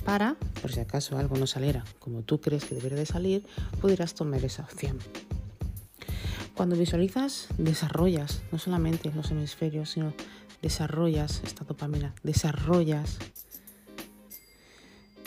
para, 0.04 0.36
por 0.60 0.72
si 0.72 0.80
acaso 0.80 1.18
algo 1.18 1.36
no 1.36 1.46
saliera 1.46 1.84
como 2.00 2.22
tú 2.22 2.40
crees 2.40 2.64
que 2.64 2.74
debería 2.74 2.98
de 2.98 3.06
salir, 3.06 3.46
pudieras 3.80 4.14
tomar 4.14 4.44
esa 4.44 4.64
opción. 4.64 4.98
Cuando 6.56 6.74
visualizas, 6.74 7.48
desarrollas, 7.58 8.42
no 8.50 8.58
solamente 8.58 9.12
los 9.14 9.30
hemisferios, 9.30 9.90
sino 9.90 10.14
desarrollas 10.66 11.42
esta 11.44 11.64
dopamina, 11.64 12.12
desarrollas 12.24 13.18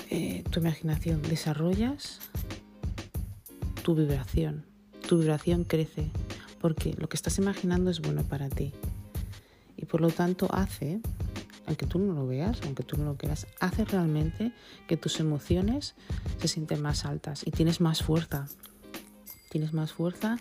eh, 0.09 0.43
tu 0.51 0.59
imaginación, 0.59 1.21
desarrollas 1.21 2.19
tu 3.83 3.95
vibración. 3.95 4.65
Tu 5.07 5.17
vibración 5.17 5.63
crece 5.63 6.11
porque 6.59 6.93
lo 6.97 7.07
que 7.07 7.15
estás 7.15 7.37
imaginando 7.37 7.89
es 7.89 8.01
bueno 8.01 8.23
para 8.23 8.49
ti. 8.49 8.73
Y 9.77 9.85
por 9.85 10.01
lo 10.01 10.09
tanto 10.09 10.49
hace, 10.51 10.99
aunque 11.67 11.85
tú 11.85 11.99
no 11.99 12.13
lo 12.13 12.27
veas, 12.27 12.59
aunque 12.65 12.83
tú 12.83 12.97
no 12.97 13.05
lo 13.05 13.15
quieras, 13.15 13.47
hace 13.61 13.85
realmente 13.85 14.51
que 14.89 14.97
tus 14.97 15.21
emociones 15.21 15.95
se 16.41 16.49
sienten 16.49 16.81
más 16.81 17.05
altas 17.05 17.47
y 17.47 17.51
tienes 17.51 17.79
más 17.79 18.03
fuerza. 18.03 18.49
Tienes 19.49 19.71
más 19.71 19.93
fuerza 19.93 20.37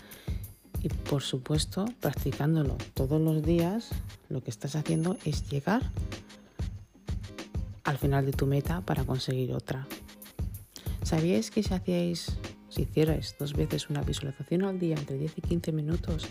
y 0.83 0.89
por 0.89 1.23
supuesto 1.23 1.87
practicándolo 2.01 2.77
todos 2.95 3.21
los 3.21 3.43
días, 3.43 3.91
lo 4.29 4.43
que 4.43 4.51
estás 4.51 4.77
haciendo 4.77 5.17
es 5.25 5.49
llegar 5.49 5.83
al 7.85 7.99
final 7.99 8.27
de 8.27 8.33
tu 8.33 8.47
meta 8.47 8.83
para 8.83 9.05
conseguir 9.05 9.53
otra. 9.53 9.87
¿Sabíais 11.03 11.51
que 11.51 11.63
si 11.63 11.73
hacíais, 11.73 12.37
si 12.69 12.83
hicierais 12.83 13.35
dos 13.39 13.55
veces 13.55 13.89
una 13.89 14.03
visualización 14.03 14.65
al 14.65 14.79
día 14.79 14.95
entre 14.95 15.17
10 15.17 15.39
y 15.39 15.41
15 15.41 15.73
minutos, 15.73 16.27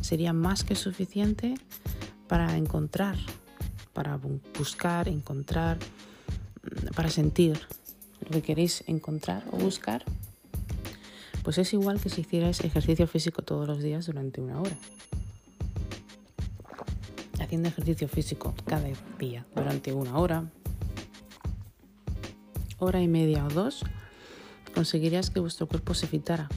sería 0.00 0.32
más 0.32 0.64
que 0.64 0.74
suficiente 0.74 1.54
para 2.28 2.56
encontrar, 2.56 3.16
para 3.92 4.18
buscar, 4.56 5.08
encontrar, 5.08 5.78
mm, 6.62 6.94
para 6.94 7.10
sentir 7.10 7.60
lo 8.22 8.30
que 8.30 8.42
queréis 8.42 8.84
encontrar 8.86 9.44
o 9.52 9.58
buscar? 9.58 10.04
Pues 11.42 11.58
es 11.58 11.72
igual 11.72 12.00
que 12.00 12.08
si 12.08 12.20
hicierais 12.20 12.60
ejercicio 12.60 13.06
físico 13.06 13.42
todos 13.42 13.66
los 13.66 13.82
días 13.82 14.06
durante 14.06 14.40
una 14.40 14.60
hora. 14.60 14.76
Haciendo 17.40 17.68
ejercicio 17.68 18.08
físico 18.08 18.54
cada 18.64 18.88
día 19.18 19.44
durante 19.54 19.92
una 19.92 20.18
hora, 20.18 20.50
hora 22.78 23.02
y 23.02 23.08
media 23.08 23.44
o 23.44 23.48
dos, 23.48 23.84
conseguirías 24.74 25.30
que 25.30 25.40
vuestro 25.40 25.66
cuerpo 25.66 25.94
se 25.94 26.06
fitara. 26.06 26.48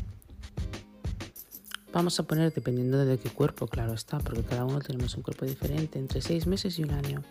Vamos 1.91 2.19
a 2.19 2.23
poner, 2.23 2.53
dependiendo 2.53 3.05
de 3.05 3.17
qué 3.17 3.29
cuerpo, 3.29 3.67
claro 3.67 3.93
está, 3.93 4.19
porque 4.19 4.43
cada 4.43 4.65
uno 4.65 4.79
tenemos 4.81 5.15
un 5.15 5.23
cuerpo 5.23 5.45
diferente, 5.45 5.97
entre 5.97 6.21
seis 6.21 6.45
meses 6.45 6.77
y 6.77 6.83
un 6.83 6.91
año. 6.91 7.23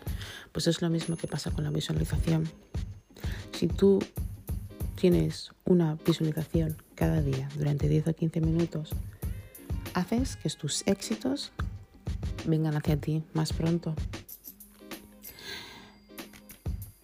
Pues 0.51 0.65
es 0.65 0.81
lo 0.81 0.89
mismo 0.89 1.17
que 1.17 1.27
pasa 1.27 1.51
con 1.51 1.63
la 1.63 1.69
visualización. 1.69 2.49
Si 3.51 3.67
tú 3.67 3.99
tienes 4.95 5.51
una 5.65 5.97
visualización 6.05 6.77
cada 6.95 7.21
día 7.21 7.49
durante 7.57 7.87
10 7.87 8.07
o 8.07 8.13
15 8.15 8.41
minutos, 8.41 8.91
haces 9.93 10.37
que 10.37 10.49
tus 10.49 10.85
éxitos 10.87 11.51
vengan 12.45 12.75
hacia 12.75 12.97
ti 12.97 13.23
más 13.33 13.53
pronto. 13.53 13.93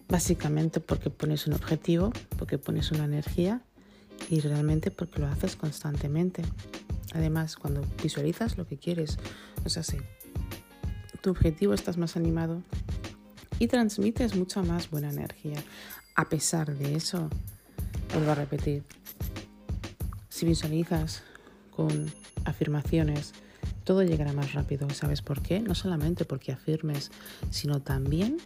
Básicamente 0.08 0.80
porque 0.80 1.10
pones 1.10 1.46
un 1.46 1.54
objetivo, 1.54 2.12
porque 2.38 2.58
pones 2.58 2.92
una 2.92 3.04
energía 3.04 3.62
y 4.28 4.40
realmente 4.40 4.90
porque 4.90 5.20
lo 5.20 5.26
haces 5.26 5.56
constantemente. 5.56 6.42
Además, 7.14 7.56
cuando 7.56 7.82
visualizas 8.02 8.56
lo 8.58 8.66
que 8.66 8.76
quieres, 8.76 9.18
o 9.64 9.68
sea, 9.68 9.82
si 9.82 9.98
tu 11.22 11.30
objetivo 11.30 11.72
estás 11.72 11.96
más 11.96 12.16
animado 12.16 12.62
y 13.58 13.68
transmites 13.68 14.34
mucha 14.34 14.62
más 14.62 14.90
buena 14.90 15.10
energía. 15.10 15.62
A 16.14 16.28
pesar 16.28 16.76
de 16.76 16.96
eso, 16.96 17.30
vuelvo 18.12 18.32
a 18.32 18.34
repetir, 18.34 18.84
si 20.28 20.46
visualizas 20.46 21.22
con 21.70 22.12
afirmaciones, 22.44 23.32
todo 23.84 24.02
llegará 24.02 24.32
más 24.32 24.52
rápido. 24.52 24.88
¿Sabes 24.90 25.22
por 25.22 25.42
qué? 25.42 25.60
No 25.60 25.74
solamente 25.74 26.24
porque 26.24 26.52
afirmes, 26.52 27.10
sino 27.50 27.80
también 27.80 28.38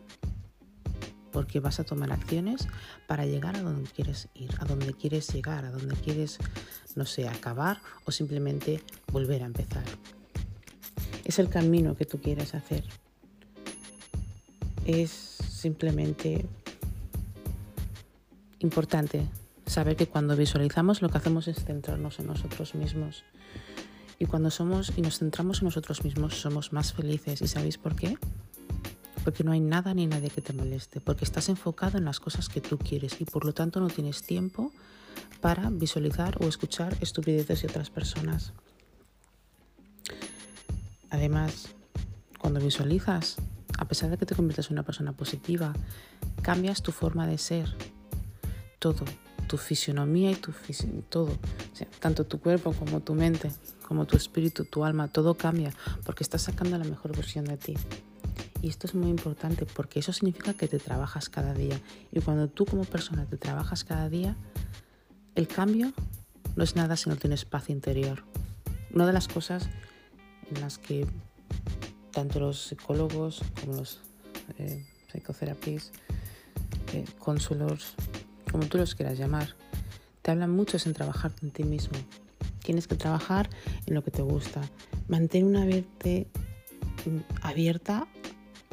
porque 1.33 1.61
vas 1.61 1.81
a 1.81 1.85
tomar 1.85 2.13
acciones 2.13 2.67
para 3.07 3.27
llegar 3.27 3.57
a 3.57 3.63
donde 3.63 3.91
quieres 3.91 4.29
ir, 4.35 4.51
a 4.59 4.65
donde 4.65 4.95
quieres 4.95 5.29
llegar, 5.35 5.65
a 5.67 5.71
donde 5.71 5.95
quieres, 5.97 6.39
no 6.95 7.05
sé, 7.05 7.29
acabar 7.29 7.81
o 8.07 8.11
simplemente 8.11 8.81
volver 9.13 9.43
a 9.43 9.47
empezar. 9.47 9.85
Es 11.25 11.39
el 11.39 11.49
camino 11.49 11.95
que 11.97 12.07
tú 12.07 12.21
quieres 12.21 12.55
hacer. 12.55 12.85
Es 14.87 15.11
simplemente 15.11 16.47
importante 18.61 19.27
saber 19.67 19.97
que 19.97 20.07
cuando 20.07 20.37
visualizamos 20.37 21.03
lo 21.03 21.09
que 21.09 21.19
hacemos 21.19 21.49
es 21.49 21.65
centrarnos 21.65 22.19
en 22.21 22.29
nosotros 22.29 22.75
mismos. 22.75 23.25
Y 24.19 24.27
cuando 24.27 24.51
somos 24.51 24.93
y 24.97 25.03
nos 25.03 25.19
centramos 25.19 25.61
en 25.61 25.67
nosotros 25.67 26.03
mismos 26.05 26.41
somos 26.41 26.73
más 26.73 26.93
felices. 26.93 27.43
¿Y 27.43 27.49
sabéis 27.49 27.77
por 27.77 27.95
qué? 27.95 28.17
porque 29.27 29.43
no 29.43 29.51
hay 29.51 29.59
nada 29.59 29.93
ni 29.93 30.07
nadie 30.07 30.31
que 30.31 30.41
te 30.41 30.53
moleste, 30.53 31.01
porque 31.01 31.25
estás 31.25 31.49
enfocado 31.49 31.99
en 31.99 32.05
las 32.05 32.21
cosas 32.21 32.49
que 32.49 32.61
tú 32.61 32.79
quieres 32.79 33.21
y 33.21 33.25
por 33.25 33.45
lo 33.45 33.53
tanto 33.53 33.81
no 33.81 33.89
tienes 33.89 34.23
tiempo 34.23 34.71
para 35.41 35.69
visualizar 35.69 36.41
o 36.41 36.47
escuchar 36.47 36.97
estupideces 37.01 37.63
de 37.63 37.67
otras 37.67 37.91
personas. 37.91 38.53
Además, 41.11 41.75
cuando 42.39 42.61
visualizas, 42.61 43.35
a 43.77 43.89
pesar 43.89 44.11
de 44.11 44.17
que 44.17 44.27
te 44.27 44.37
conviertes 44.37 44.67
en 44.67 44.75
una 44.75 44.85
persona 44.85 45.11
positiva, 45.11 45.73
cambias 46.43 46.81
tu 46.81 46.93
forma 46.93 47.27
de 47.27 47.39
ser. 47.39 47.75
Todo, 48.79 49.05
tu 49.47 49.57
fisionomía 49.57 50.31
y 50.31 50.37
tu 50.37 50.53
todo, 51.09 51.31
tanto 52.01 52.25
tu 52.25 52.41
cuerpo 52.41 52.73
como 52.73 53.01
tu 53.01 53.15
mente, 53.15 53.51
como 53.87 54.07
tu 54.07 54.17
espíritu, 54.17 54.65
tu 54.65 54.85
alma, 54.85 55.09
todo 55.09 55.35
cambia 55.35 55.73
porque 56.05 56.25
estás 56.25 56.43
sacando 56.43 56.79
la 56.79 56.85
mejor 56.85 57.15
versión 57.15 57.45
de 57.45 57.57
ti. 57.57 57.75
Y 58.63 58.69
esto 58.69 58.87
es 58.87 58.95
muy 58.95 59.11
importante 59.11 59.67
porque 59.67 60.01
eso 60.01 60.13
significa 60.13 60.55
que 60.55 60.67
te 60.67 60.79
trabajas 60.79 61.29
cada 61.29 61.55
día. 61.55 61.81
Y 62.11 62.21
cuando 62.21 62.49
tú 62.49 62.65
como 62.65 62.85
persona 62.85 63.25
te 63.27 63.37
trabajas 63.37 63.85
cada 63.85 64.09
día, 64.09 64.37
el 65.35 65.47
cambio 65.47 65.93
no 66.57 66.65
es 66.65 66.75
nada 66.75 66.97
si 66.97 67.09
no 67.09 67.17
tienes 67.17 67.45
paz 67.45 67.71
interior. 67.71 68.25
Una 68.93 69.07
de 69.07 69.13
las 69.13 69.29
cosas 69.29 69.69
en 70.51 70.61
las 70.61 70.79
que 70.79 71.07
tanto 72.13 72.41
los 72.41 72.69
psicólogos 72.69 73.43
como 73.61 73.77
los 73.77 74.01
eh, 74.59 74.87
psicoterapies, 75.13 75.93
eh, 76.95 77.05
como 78.51 78.67
tú 78.67 78.79
los 78.79 78.95
quieras 78.95 79.19
llamar, 79.19 79.55
te 80.23 80.31
hablan 80.31 80.51
mucho 80.51 80.77
es 80.77 80.87
en 80.87 80.95
trabajar 80.95 81.33
en 81.43 81.51
ti 81.51 81.65
mismo. 81.65 81.99
Tienes 82.63 82.89
que 82.89 82.97
trabajar 82.97 83.49
en 83.87 83.95
lo 83.95 84.03
que 84.03 84.11
te 84.11 84.23
gusta. 84.23 84.61
Mantén 85.09 85.47
una 85.47 85.65
mente 85.65 86.27
abierta 87.43 88.07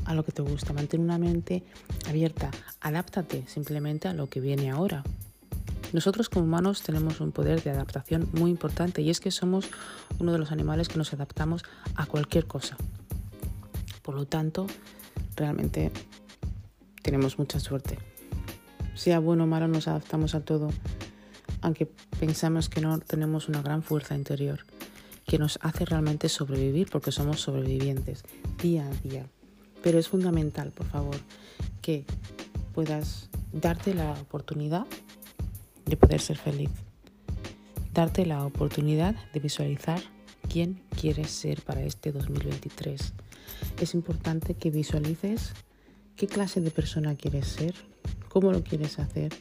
a 0.06 0.14
lo 0.14 0.26
que 0.26 0.32
te 0.32 0.42
gusta, 0.42 0.74
mantén 0.74 1.02
una 1.02 1.18
mente 1.18 1.64
abierta, 2.08 2.52
adáptate 2.82 3.46
simplemente 3.48 4.08
a 4.08 4.14
lo 4.14 4.28
que 4.28 4.40
viene 4.40 4.72
ahora. 4.72 5.04
Nosotros 5.94 6.28
como 6.28 6.46
humanos 6.46 6.82
tenemos 6.82 7.22
un 7.22 7.32
poder 7.32 7.62
de 7.62 7.70
adaptación 7.70 8.28
muy 8.34 8.50
importante 8.50 9.04
y 9.04 9.12
es 9.12 9.20
que 9.20 9.30
somos 9.30 9.70
uno 10.18 10.32
de 10.32 10.40
los 10.40 10.52
animales 10.52 10.88
que 10.88 10.98
nos 10.98 11.14
adaptamos 11.14 11.64
a 11.96 12.08
cualquier 12.08 12.48
cosa. 12.48 12.78
Por 14.02 14.16
lo 14.16 14.26
tanto, 14.26 14.66
realmente 15.36 15.92
tenemos 17.04 17.38
mucha 17.38 17.60
suerte. 17.60 18.13
Sea 18.96 19.20
bueno 19.20 19.46
o 19.46 19.48
malo, 19.48 19.68
nos 19.68 19.88
adaptamos 19.88 20.36
a 20.36 20.42
todo, 20.42 20.70
aunque 21.62 21.90
pensamos 22.20 22.70
que 22.70 22.82
no 22.82 23.00
tenemos 23.00 23.50
una 23.50 23.62
gran 23.62 23.84
fuerza 23.84 24.16
interior 24.16 24.66
que 25.26 25.38
nos 25.38 25.58
hace 25.62 25.86
realmente 25.86 26.30
sobrevivir 26.30 26.90
porque 26.92 27.12
somos 27.12 27.42
sobrevivientes 27.42 28.24
día 28.62 28.88
a 28.88 29.08
día. 29.08 29.26
Pero 29.82 30.00
es 30.00 30.08
fundamental, 30.08 30.72
por 30.72 30.88
favor, 30.88 31.16
que 31.82 32.06
puedas 32.74 33.30
darte 33.52 33.94
la 33.94 34.12
oportunidad 34.14 34.86
de 35.86 35.98
poder 35.98 36.22
ser 36.22 36.38
feliz. 36.38 36.70
Darte 37.94 38.26
la 38.26 38.46
oportunidad 38.46 39.16
de 39.34 39.40
visualizar 39.40 40.02
quién 40.50 40.82
quieres 41.00 41.32
ser 41.32 41.62
para 41.62 41.84
este 41.84 42.12
2023. 42.12 43.14
Es 43.80 43.94
importante 43.94 44.56
que 44.56 44.72
visualices 44.72 45.54
qué 46.16 46.28
clase 46.28 46.62
de 46.62 46.72
persona 46.72 47.16
quieres 47.16 47.48
ser, 47.48 47.76
cómo 48.30 48.52
lo 48.52 48.64
quieres 48.64 49.00
hacer. 49.00 49.34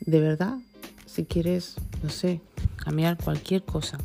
De 0.00 0.20
verdad, 0.20 0.58
si 1.06 1.24
quieres, 1.24 1.76
no 2.02 2.10
sé, 2.10 2.40
cambiar 2.76 3.16
cualquier 3.16 3.64
cosa, 3.64 3.98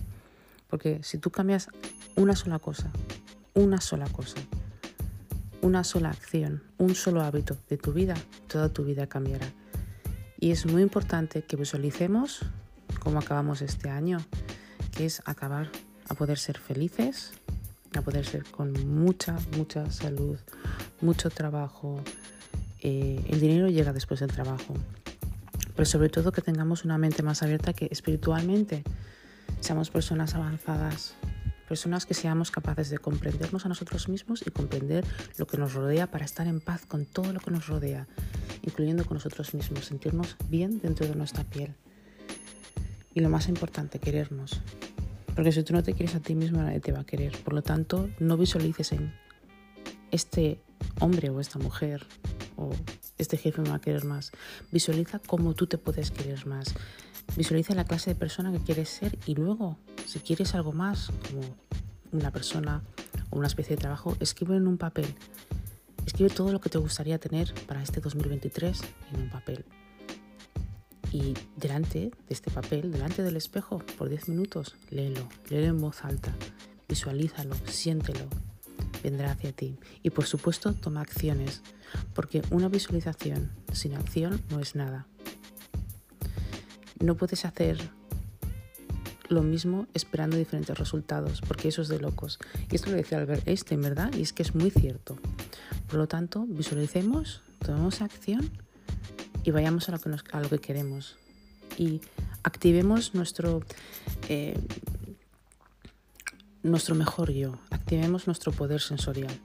porque 0.69 1.01
si 1.03 1.17
tú 1.17 1.31
cambias 1.31 1.69
una 2.15 2.35
sola 2.35 2.59
cosa, 2.59 2.91
una 3.53 3.79
sola 3.79 4.07
cosa, 4.07 4.37
una 5.61 5.83
sola 5.83 6.09
acción, 6.09 6.63
un 6.77 6.95
solo 6.95 7.21
hábito 7.21 7.57
de 7.69 7.77
tu 7.77 7.93
vida, 7.93 8.15
toda 8.47 8.69
tu 8.69 8.83
vida 8.83 9.07
cambiará. 9.07 9.51
Y 10.39 10.51
es 10.51 10.65
muy 10.65 10.81
importante 10.81 11.43
que 11.43 11.55
visualicemos 11.55 12.41
cómo 12.99 13.19
acabamos 13.19 13.61
este 13.61 13.89
año, 13.89 14.19
que 14.91 15.05
es 15.05 15.21
acabar 15.25 15.69
a 16.09 16.13
poder 16.13 16.37
ser 16.37 16.57
felices, 16.57 17.31
a 17.97 18.01
poder 18.01 18.25
ser 18.25 18.43
con 18.45 18.73
mucha, 18.87 19.37
mucha 19.57 19.89
salud, 19.91 20.37
mucho 21.01 21.29
trabajo. 21.29 22.01
Eh, 22.87 23.19
el 23.29 23.39
dinero 23.39 23.67
llega 23.67 23.93
después 23.93 24.19
del 24.19 24.29
trabajo. 24.29 24.75
Pero 25.75 25.85
sobre 25.87 26.09
todo 26.09 26.31
que 26.31 26.43
tengamos 26.43 26.85
una 26.85 26.99
mente 26.99 27.23
más 27.23 27.41
abierta 27.41 27.73
que 27.73 27.87
espiritualmente 27.89 28.83
seamos 29.59 29.89
personas 29.89 30.35
avanzadas, 30.35 31.15
personas 31.67 32.05
que 32.05 32.13
seamos 32.13 32.51
capaces 32.51 32.91
de 32.91 32.99
comprendernos 32.99 33.65
a 33.65 33.69
nosotros 33.69 34.07
mismos 34.07 34.43
y 34.45 34.51
comprender 34.51 35.03
lo 35.37 35.47
que 35.47 35.57
nos 35.57 35.73
rodea 35.73 36.11
para 36.11 36.25
estar 36.25 36.45
en 36.45 36.61
paz 36.61 36.85
con 36.85 37.07
todo 37.07 37.33
lo 37.33 37.39
que 37.39 37.49
nos 37.49 37.65
rodea, 37.65 38.05
incluyendo 38.61 39.03
con 39.03 39.15
nosotros 39.15 39.55
mismos, 39.55 39.85
sentirnos 39.85 40.37
bien 40.47 40.79
dentro 40.79 41.07
de 41.07 41.15
nuestra 41.15 41.43
piel. 41.43 41.73
Y 43.15 43.21
lo 43.21 43.29
más 43.29 43.49
importante, 43.49 43.97
querernos. 43.97 44.61
Porque 45.33 45.51
si 45.51 45.63
tú 45.63 45.73
no 45.73 45.81
te 45.81 45.93
quieres 45.93 46.13
a 46.13 46.19
ti 46.19 46.35
mismo, 46.35 46.61
nadie 46.61 46.81
te 46.81 46.91
va 46.91 46.99
a 46.99 47.05
querer. 47.05 47.35
Por 47.43 47.55
lo 47.55 47.63
tanto, 47.63 48.11
no 48.19 48.37
visualices 48.37 48.91
en 48.91 49.11
este 50.11 50.59
hombre 50.99 51.31
o 51.31 51.39
esta 51.39 51.57
mujer 51.57 52.05
o 52.57 52.71
este 53.17 53.37
jefe 53.37 53.61
me 53.61 53.69
va 53.69 53.75
a 53.75 53.81
querer 53.81 54.05
más. 54.05 54.31
Visualiza 54.71 55.19
cómo 55.19 55.53
tú 55.53 55.67
te 55.67 55.77
puedes 55.77 56.11
querer 56.11 56.45
más. 56.47 56.73
Visualiza 57.35 57.75
la 57.75 57.85
clase 57.85 58.11
de 58.11 58.15
persona 58.15 58.51
que 58.51 58.59
quieres 58.59 58.89
ser 58.89 59.17
y 59.25 59.35
luego, 59.35 59.77
si 60.05 60.19
quieres 60.19 60.55
algo 60.55 60.71
más, 60.71 61.11
como 61.27 61.41
una 62.11 62.31
persona 62.31 62.83
o 63.29 63.37
una 63.37 63.47
especie 63.47 63.75
de 63.75 63.81
trabajo, 63.81 64.15
escribe 64.19 64.55
en 64.55 64.67
un 64.67 64.77
papel. 64.77 65.07
Escribe 66.05 66.29
todo 66.29 66.51
lo 66.51 66.61
que 66.61 66.69
te 66.69 66.77
gustaría 66.77 67.17
tener 67.17 67.53
para 67.67 67.81
este 67.81 67.99
2023 67.99 68.81
en 69.13 69.21
un 69.21 69.29
papel. 69.29 69.65
Y 71.11 71.33
delante 71.55 71.99
de 71.99 72.13
este 72.29 72.51
papel, 72.51 72.91
delante 72.91 73.23
del 73.23 73.37
espejo, 73.37 73.79
por 73.97 74.09
10 74.09 74.29
minutos, 74.29 74.75
léelo, 74.89 75.27
léelo 75.49 75.67
en 75.67 75.81
voz 75.81 76.03
alta, 76.03 76.35
visualízalo, 76.87 77.55
siéntelo, 77.65 78.27
vendrá 79.05 79.31
hacia 79.31 79.51
ti. 79.51 79.77
Y 80.01 80.09
por 80.09 80.25
supuesto, 80.25 80.73
toma 80.73 81.01
acciones, 81.01 81.61
porque 82.13 82.41
una 82.49 82.69
visualización 82.69 83.51
sin 83.71 83.93
acción 83.93 84.41
no 84.49 84.59
es 84.59 84.75
nada. 84.75 85.05
No 86.99 87.15
puedes 87.15 87.45
hacer 87.45 87.77
lo 89.29 89.43
mismo 89.43 89.87
esperando 89.93 90.37
diferentes 90.37 90.77
resultados, 90.77 91.41
porque 91.47 91.67
eso 91.67 91.81
es 91.81 91.87
de 91.87 91.99
locos. 91.99 92.39
Y 92.71 92.75
esto 92.75 92.89
lo 92.89 92.97
decía 92.97 93.19
Albert 93.19 93.47
Einstein, 93.47 93.81
¿verdad? 93.81 94.11
Y 94.13 94.21
es 94.21 94.33
que 94.33 94.43
es 94.43 94.55
muy 94.55 94.71
cierto. 94.71 95.17
Por 95.87 95.97
lo 95.99 96.07
tanto, 96.07 96.45
visualicemos, 96.47 97.41
tomemos 97.59 98.01
acción 98.01 98.49
y 99.43 99.51
vayamos 99.51 99.87
a 99.89 99.91
lo 99.91 99.99
que, 99.99 100.09
a 100.31 100.41
lo 100.41 100.49
que 100.49 100.59
queremos. 100.59 101.15
Y 101.77 102.01
activemos 102.43 103.13
nuestro, 103.13 103.61
eh, 104.29 104.57
nuestro 106.65 106.95
mejor 106.95 107.31
yo, 107.31 107.59
activemos 107.69 108.25
nuestro 108.25 108.51
poder 108.51 108.81
sensorial, 108.81 109.39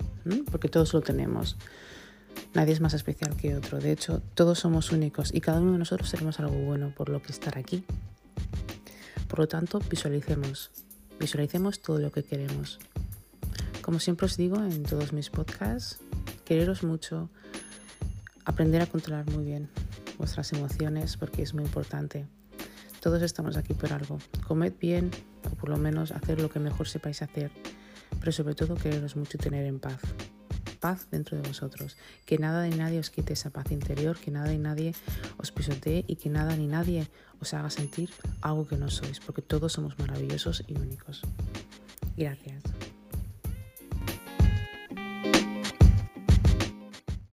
porque 0.50 0.68
todos 0.68 0.94
lo 0.94 1.02
tenemos. 1.02 1.56
Nadie 2.54 2.72
es 2.72 2.80
más 2.80 2.94
especial 2.94 3.36
que 3.36 3.54
otro. 3.54 3.78
De 3.78 3.92
hecho, 3.92 4.22
todos 4.34 4.58
somos 4.58 4.90
únicos 4.90 5.32
y 5.34 5.40
cada 5.40 5.60
uno 5.60 5.72
de 5.72 5.78
nosotros 5.78 6.10
tenemos 6.10 6.40
algo 6.40 6.56
bueno 6.56 6.94
por 6.96 7.10
lo 7.10 7.20
que 7.20 7.32
estar 7.32 7.58
aquí. 7.58 7.84
Por 9.28 9.40
lo 9.40 9.48
tanto, 9.48 9.80
visualicemos. 9.90 10.70
Visualicemos 11.18 11.82
todo 11.82 11.98
lo 11.98 12.10
que 12.10 12.24
queremos. 12.24 12.78
Como 13.82 14.00
siempre 14.00 14.26
os 14.26 14.36
digo 14.36 14.56
en 14.56 14.82
todos 14.82 15.12
mis 15.12 15.28
podcasts, 15.28 15.98
quereros 16.44 16.82
mucho, 16.82 17.28
aprender 18.44 18.80
a 18.80 18.86
controlar 18.86 19.30
muy 19.30 19.44
bien 19.44 19.68
vuestras 20.16 20.52
emociones 20.52 21.16
porque 21.16 21.42
es 21.42 21.52
muy 21.52 21.64
importante. 21.64 22.26
Todos 23.00 23.22
estamos 23.22 23.56
aquí 23.56 23.74
por 23.74 23.92
algo. 23.92 24.18
Comed 24.46 24.74
bien 24.78 25.10
o 25.50 25.54
por 25.56 25.70
lo 25.70 25.76
menos 25.76 26.12
hacer 26.12 26.40
lo 26.40 26.50
que 26.50 26.60
mejor 26.60 26.86
sepáis 26.86 27.22
hacer, 27.22 27.50
pero 28.18 28.32
sobre 28.32 28.54
todo 28.54 28.74
quereros 28.74 29.16
mucho 29.16 29.38
tener 29.38 29.64
en 29.66 29.80
paz 29.80 30.00
paz 30.80 31.06
dentro 31.10 31.36
de 31.36 31.46
vosotros, 31.46 31.96
que 32.24 32.38
nada 32.38 32.66
ni 32.66 32.74
nadie 32.74 32.98
os 32.98 33.10
quite 33.10 33.34
esa 33.34 33.50
paz 33.50 33.70
interior, 33.70 34.18
que 34.18 34.30
nada 34.30 34.52
y 34.52 34.58
nadie 34.58 34.94
os 35.36 35.52
pisotee 35.52 36.04
y 36.08 36.16
que 36.16 36.30
nada 36.30 36.56
ni 36.56 36.66
nadie 36.66 37.06
os 37.38 37.54
haga 37.54 37.70
sentir 37.70 38.10
algo 38.40 38.66
que 38.66 38.76
no 38.76 38.88
sois, 38.90 39.20
porque 39.20 39.42
todos 39.42 39.72
somos 39.72 39.98
maravillosos 39.98 40.64
y 40.66 40.74
únicos. 40.74 41.22
Gracias. 42.16 42.79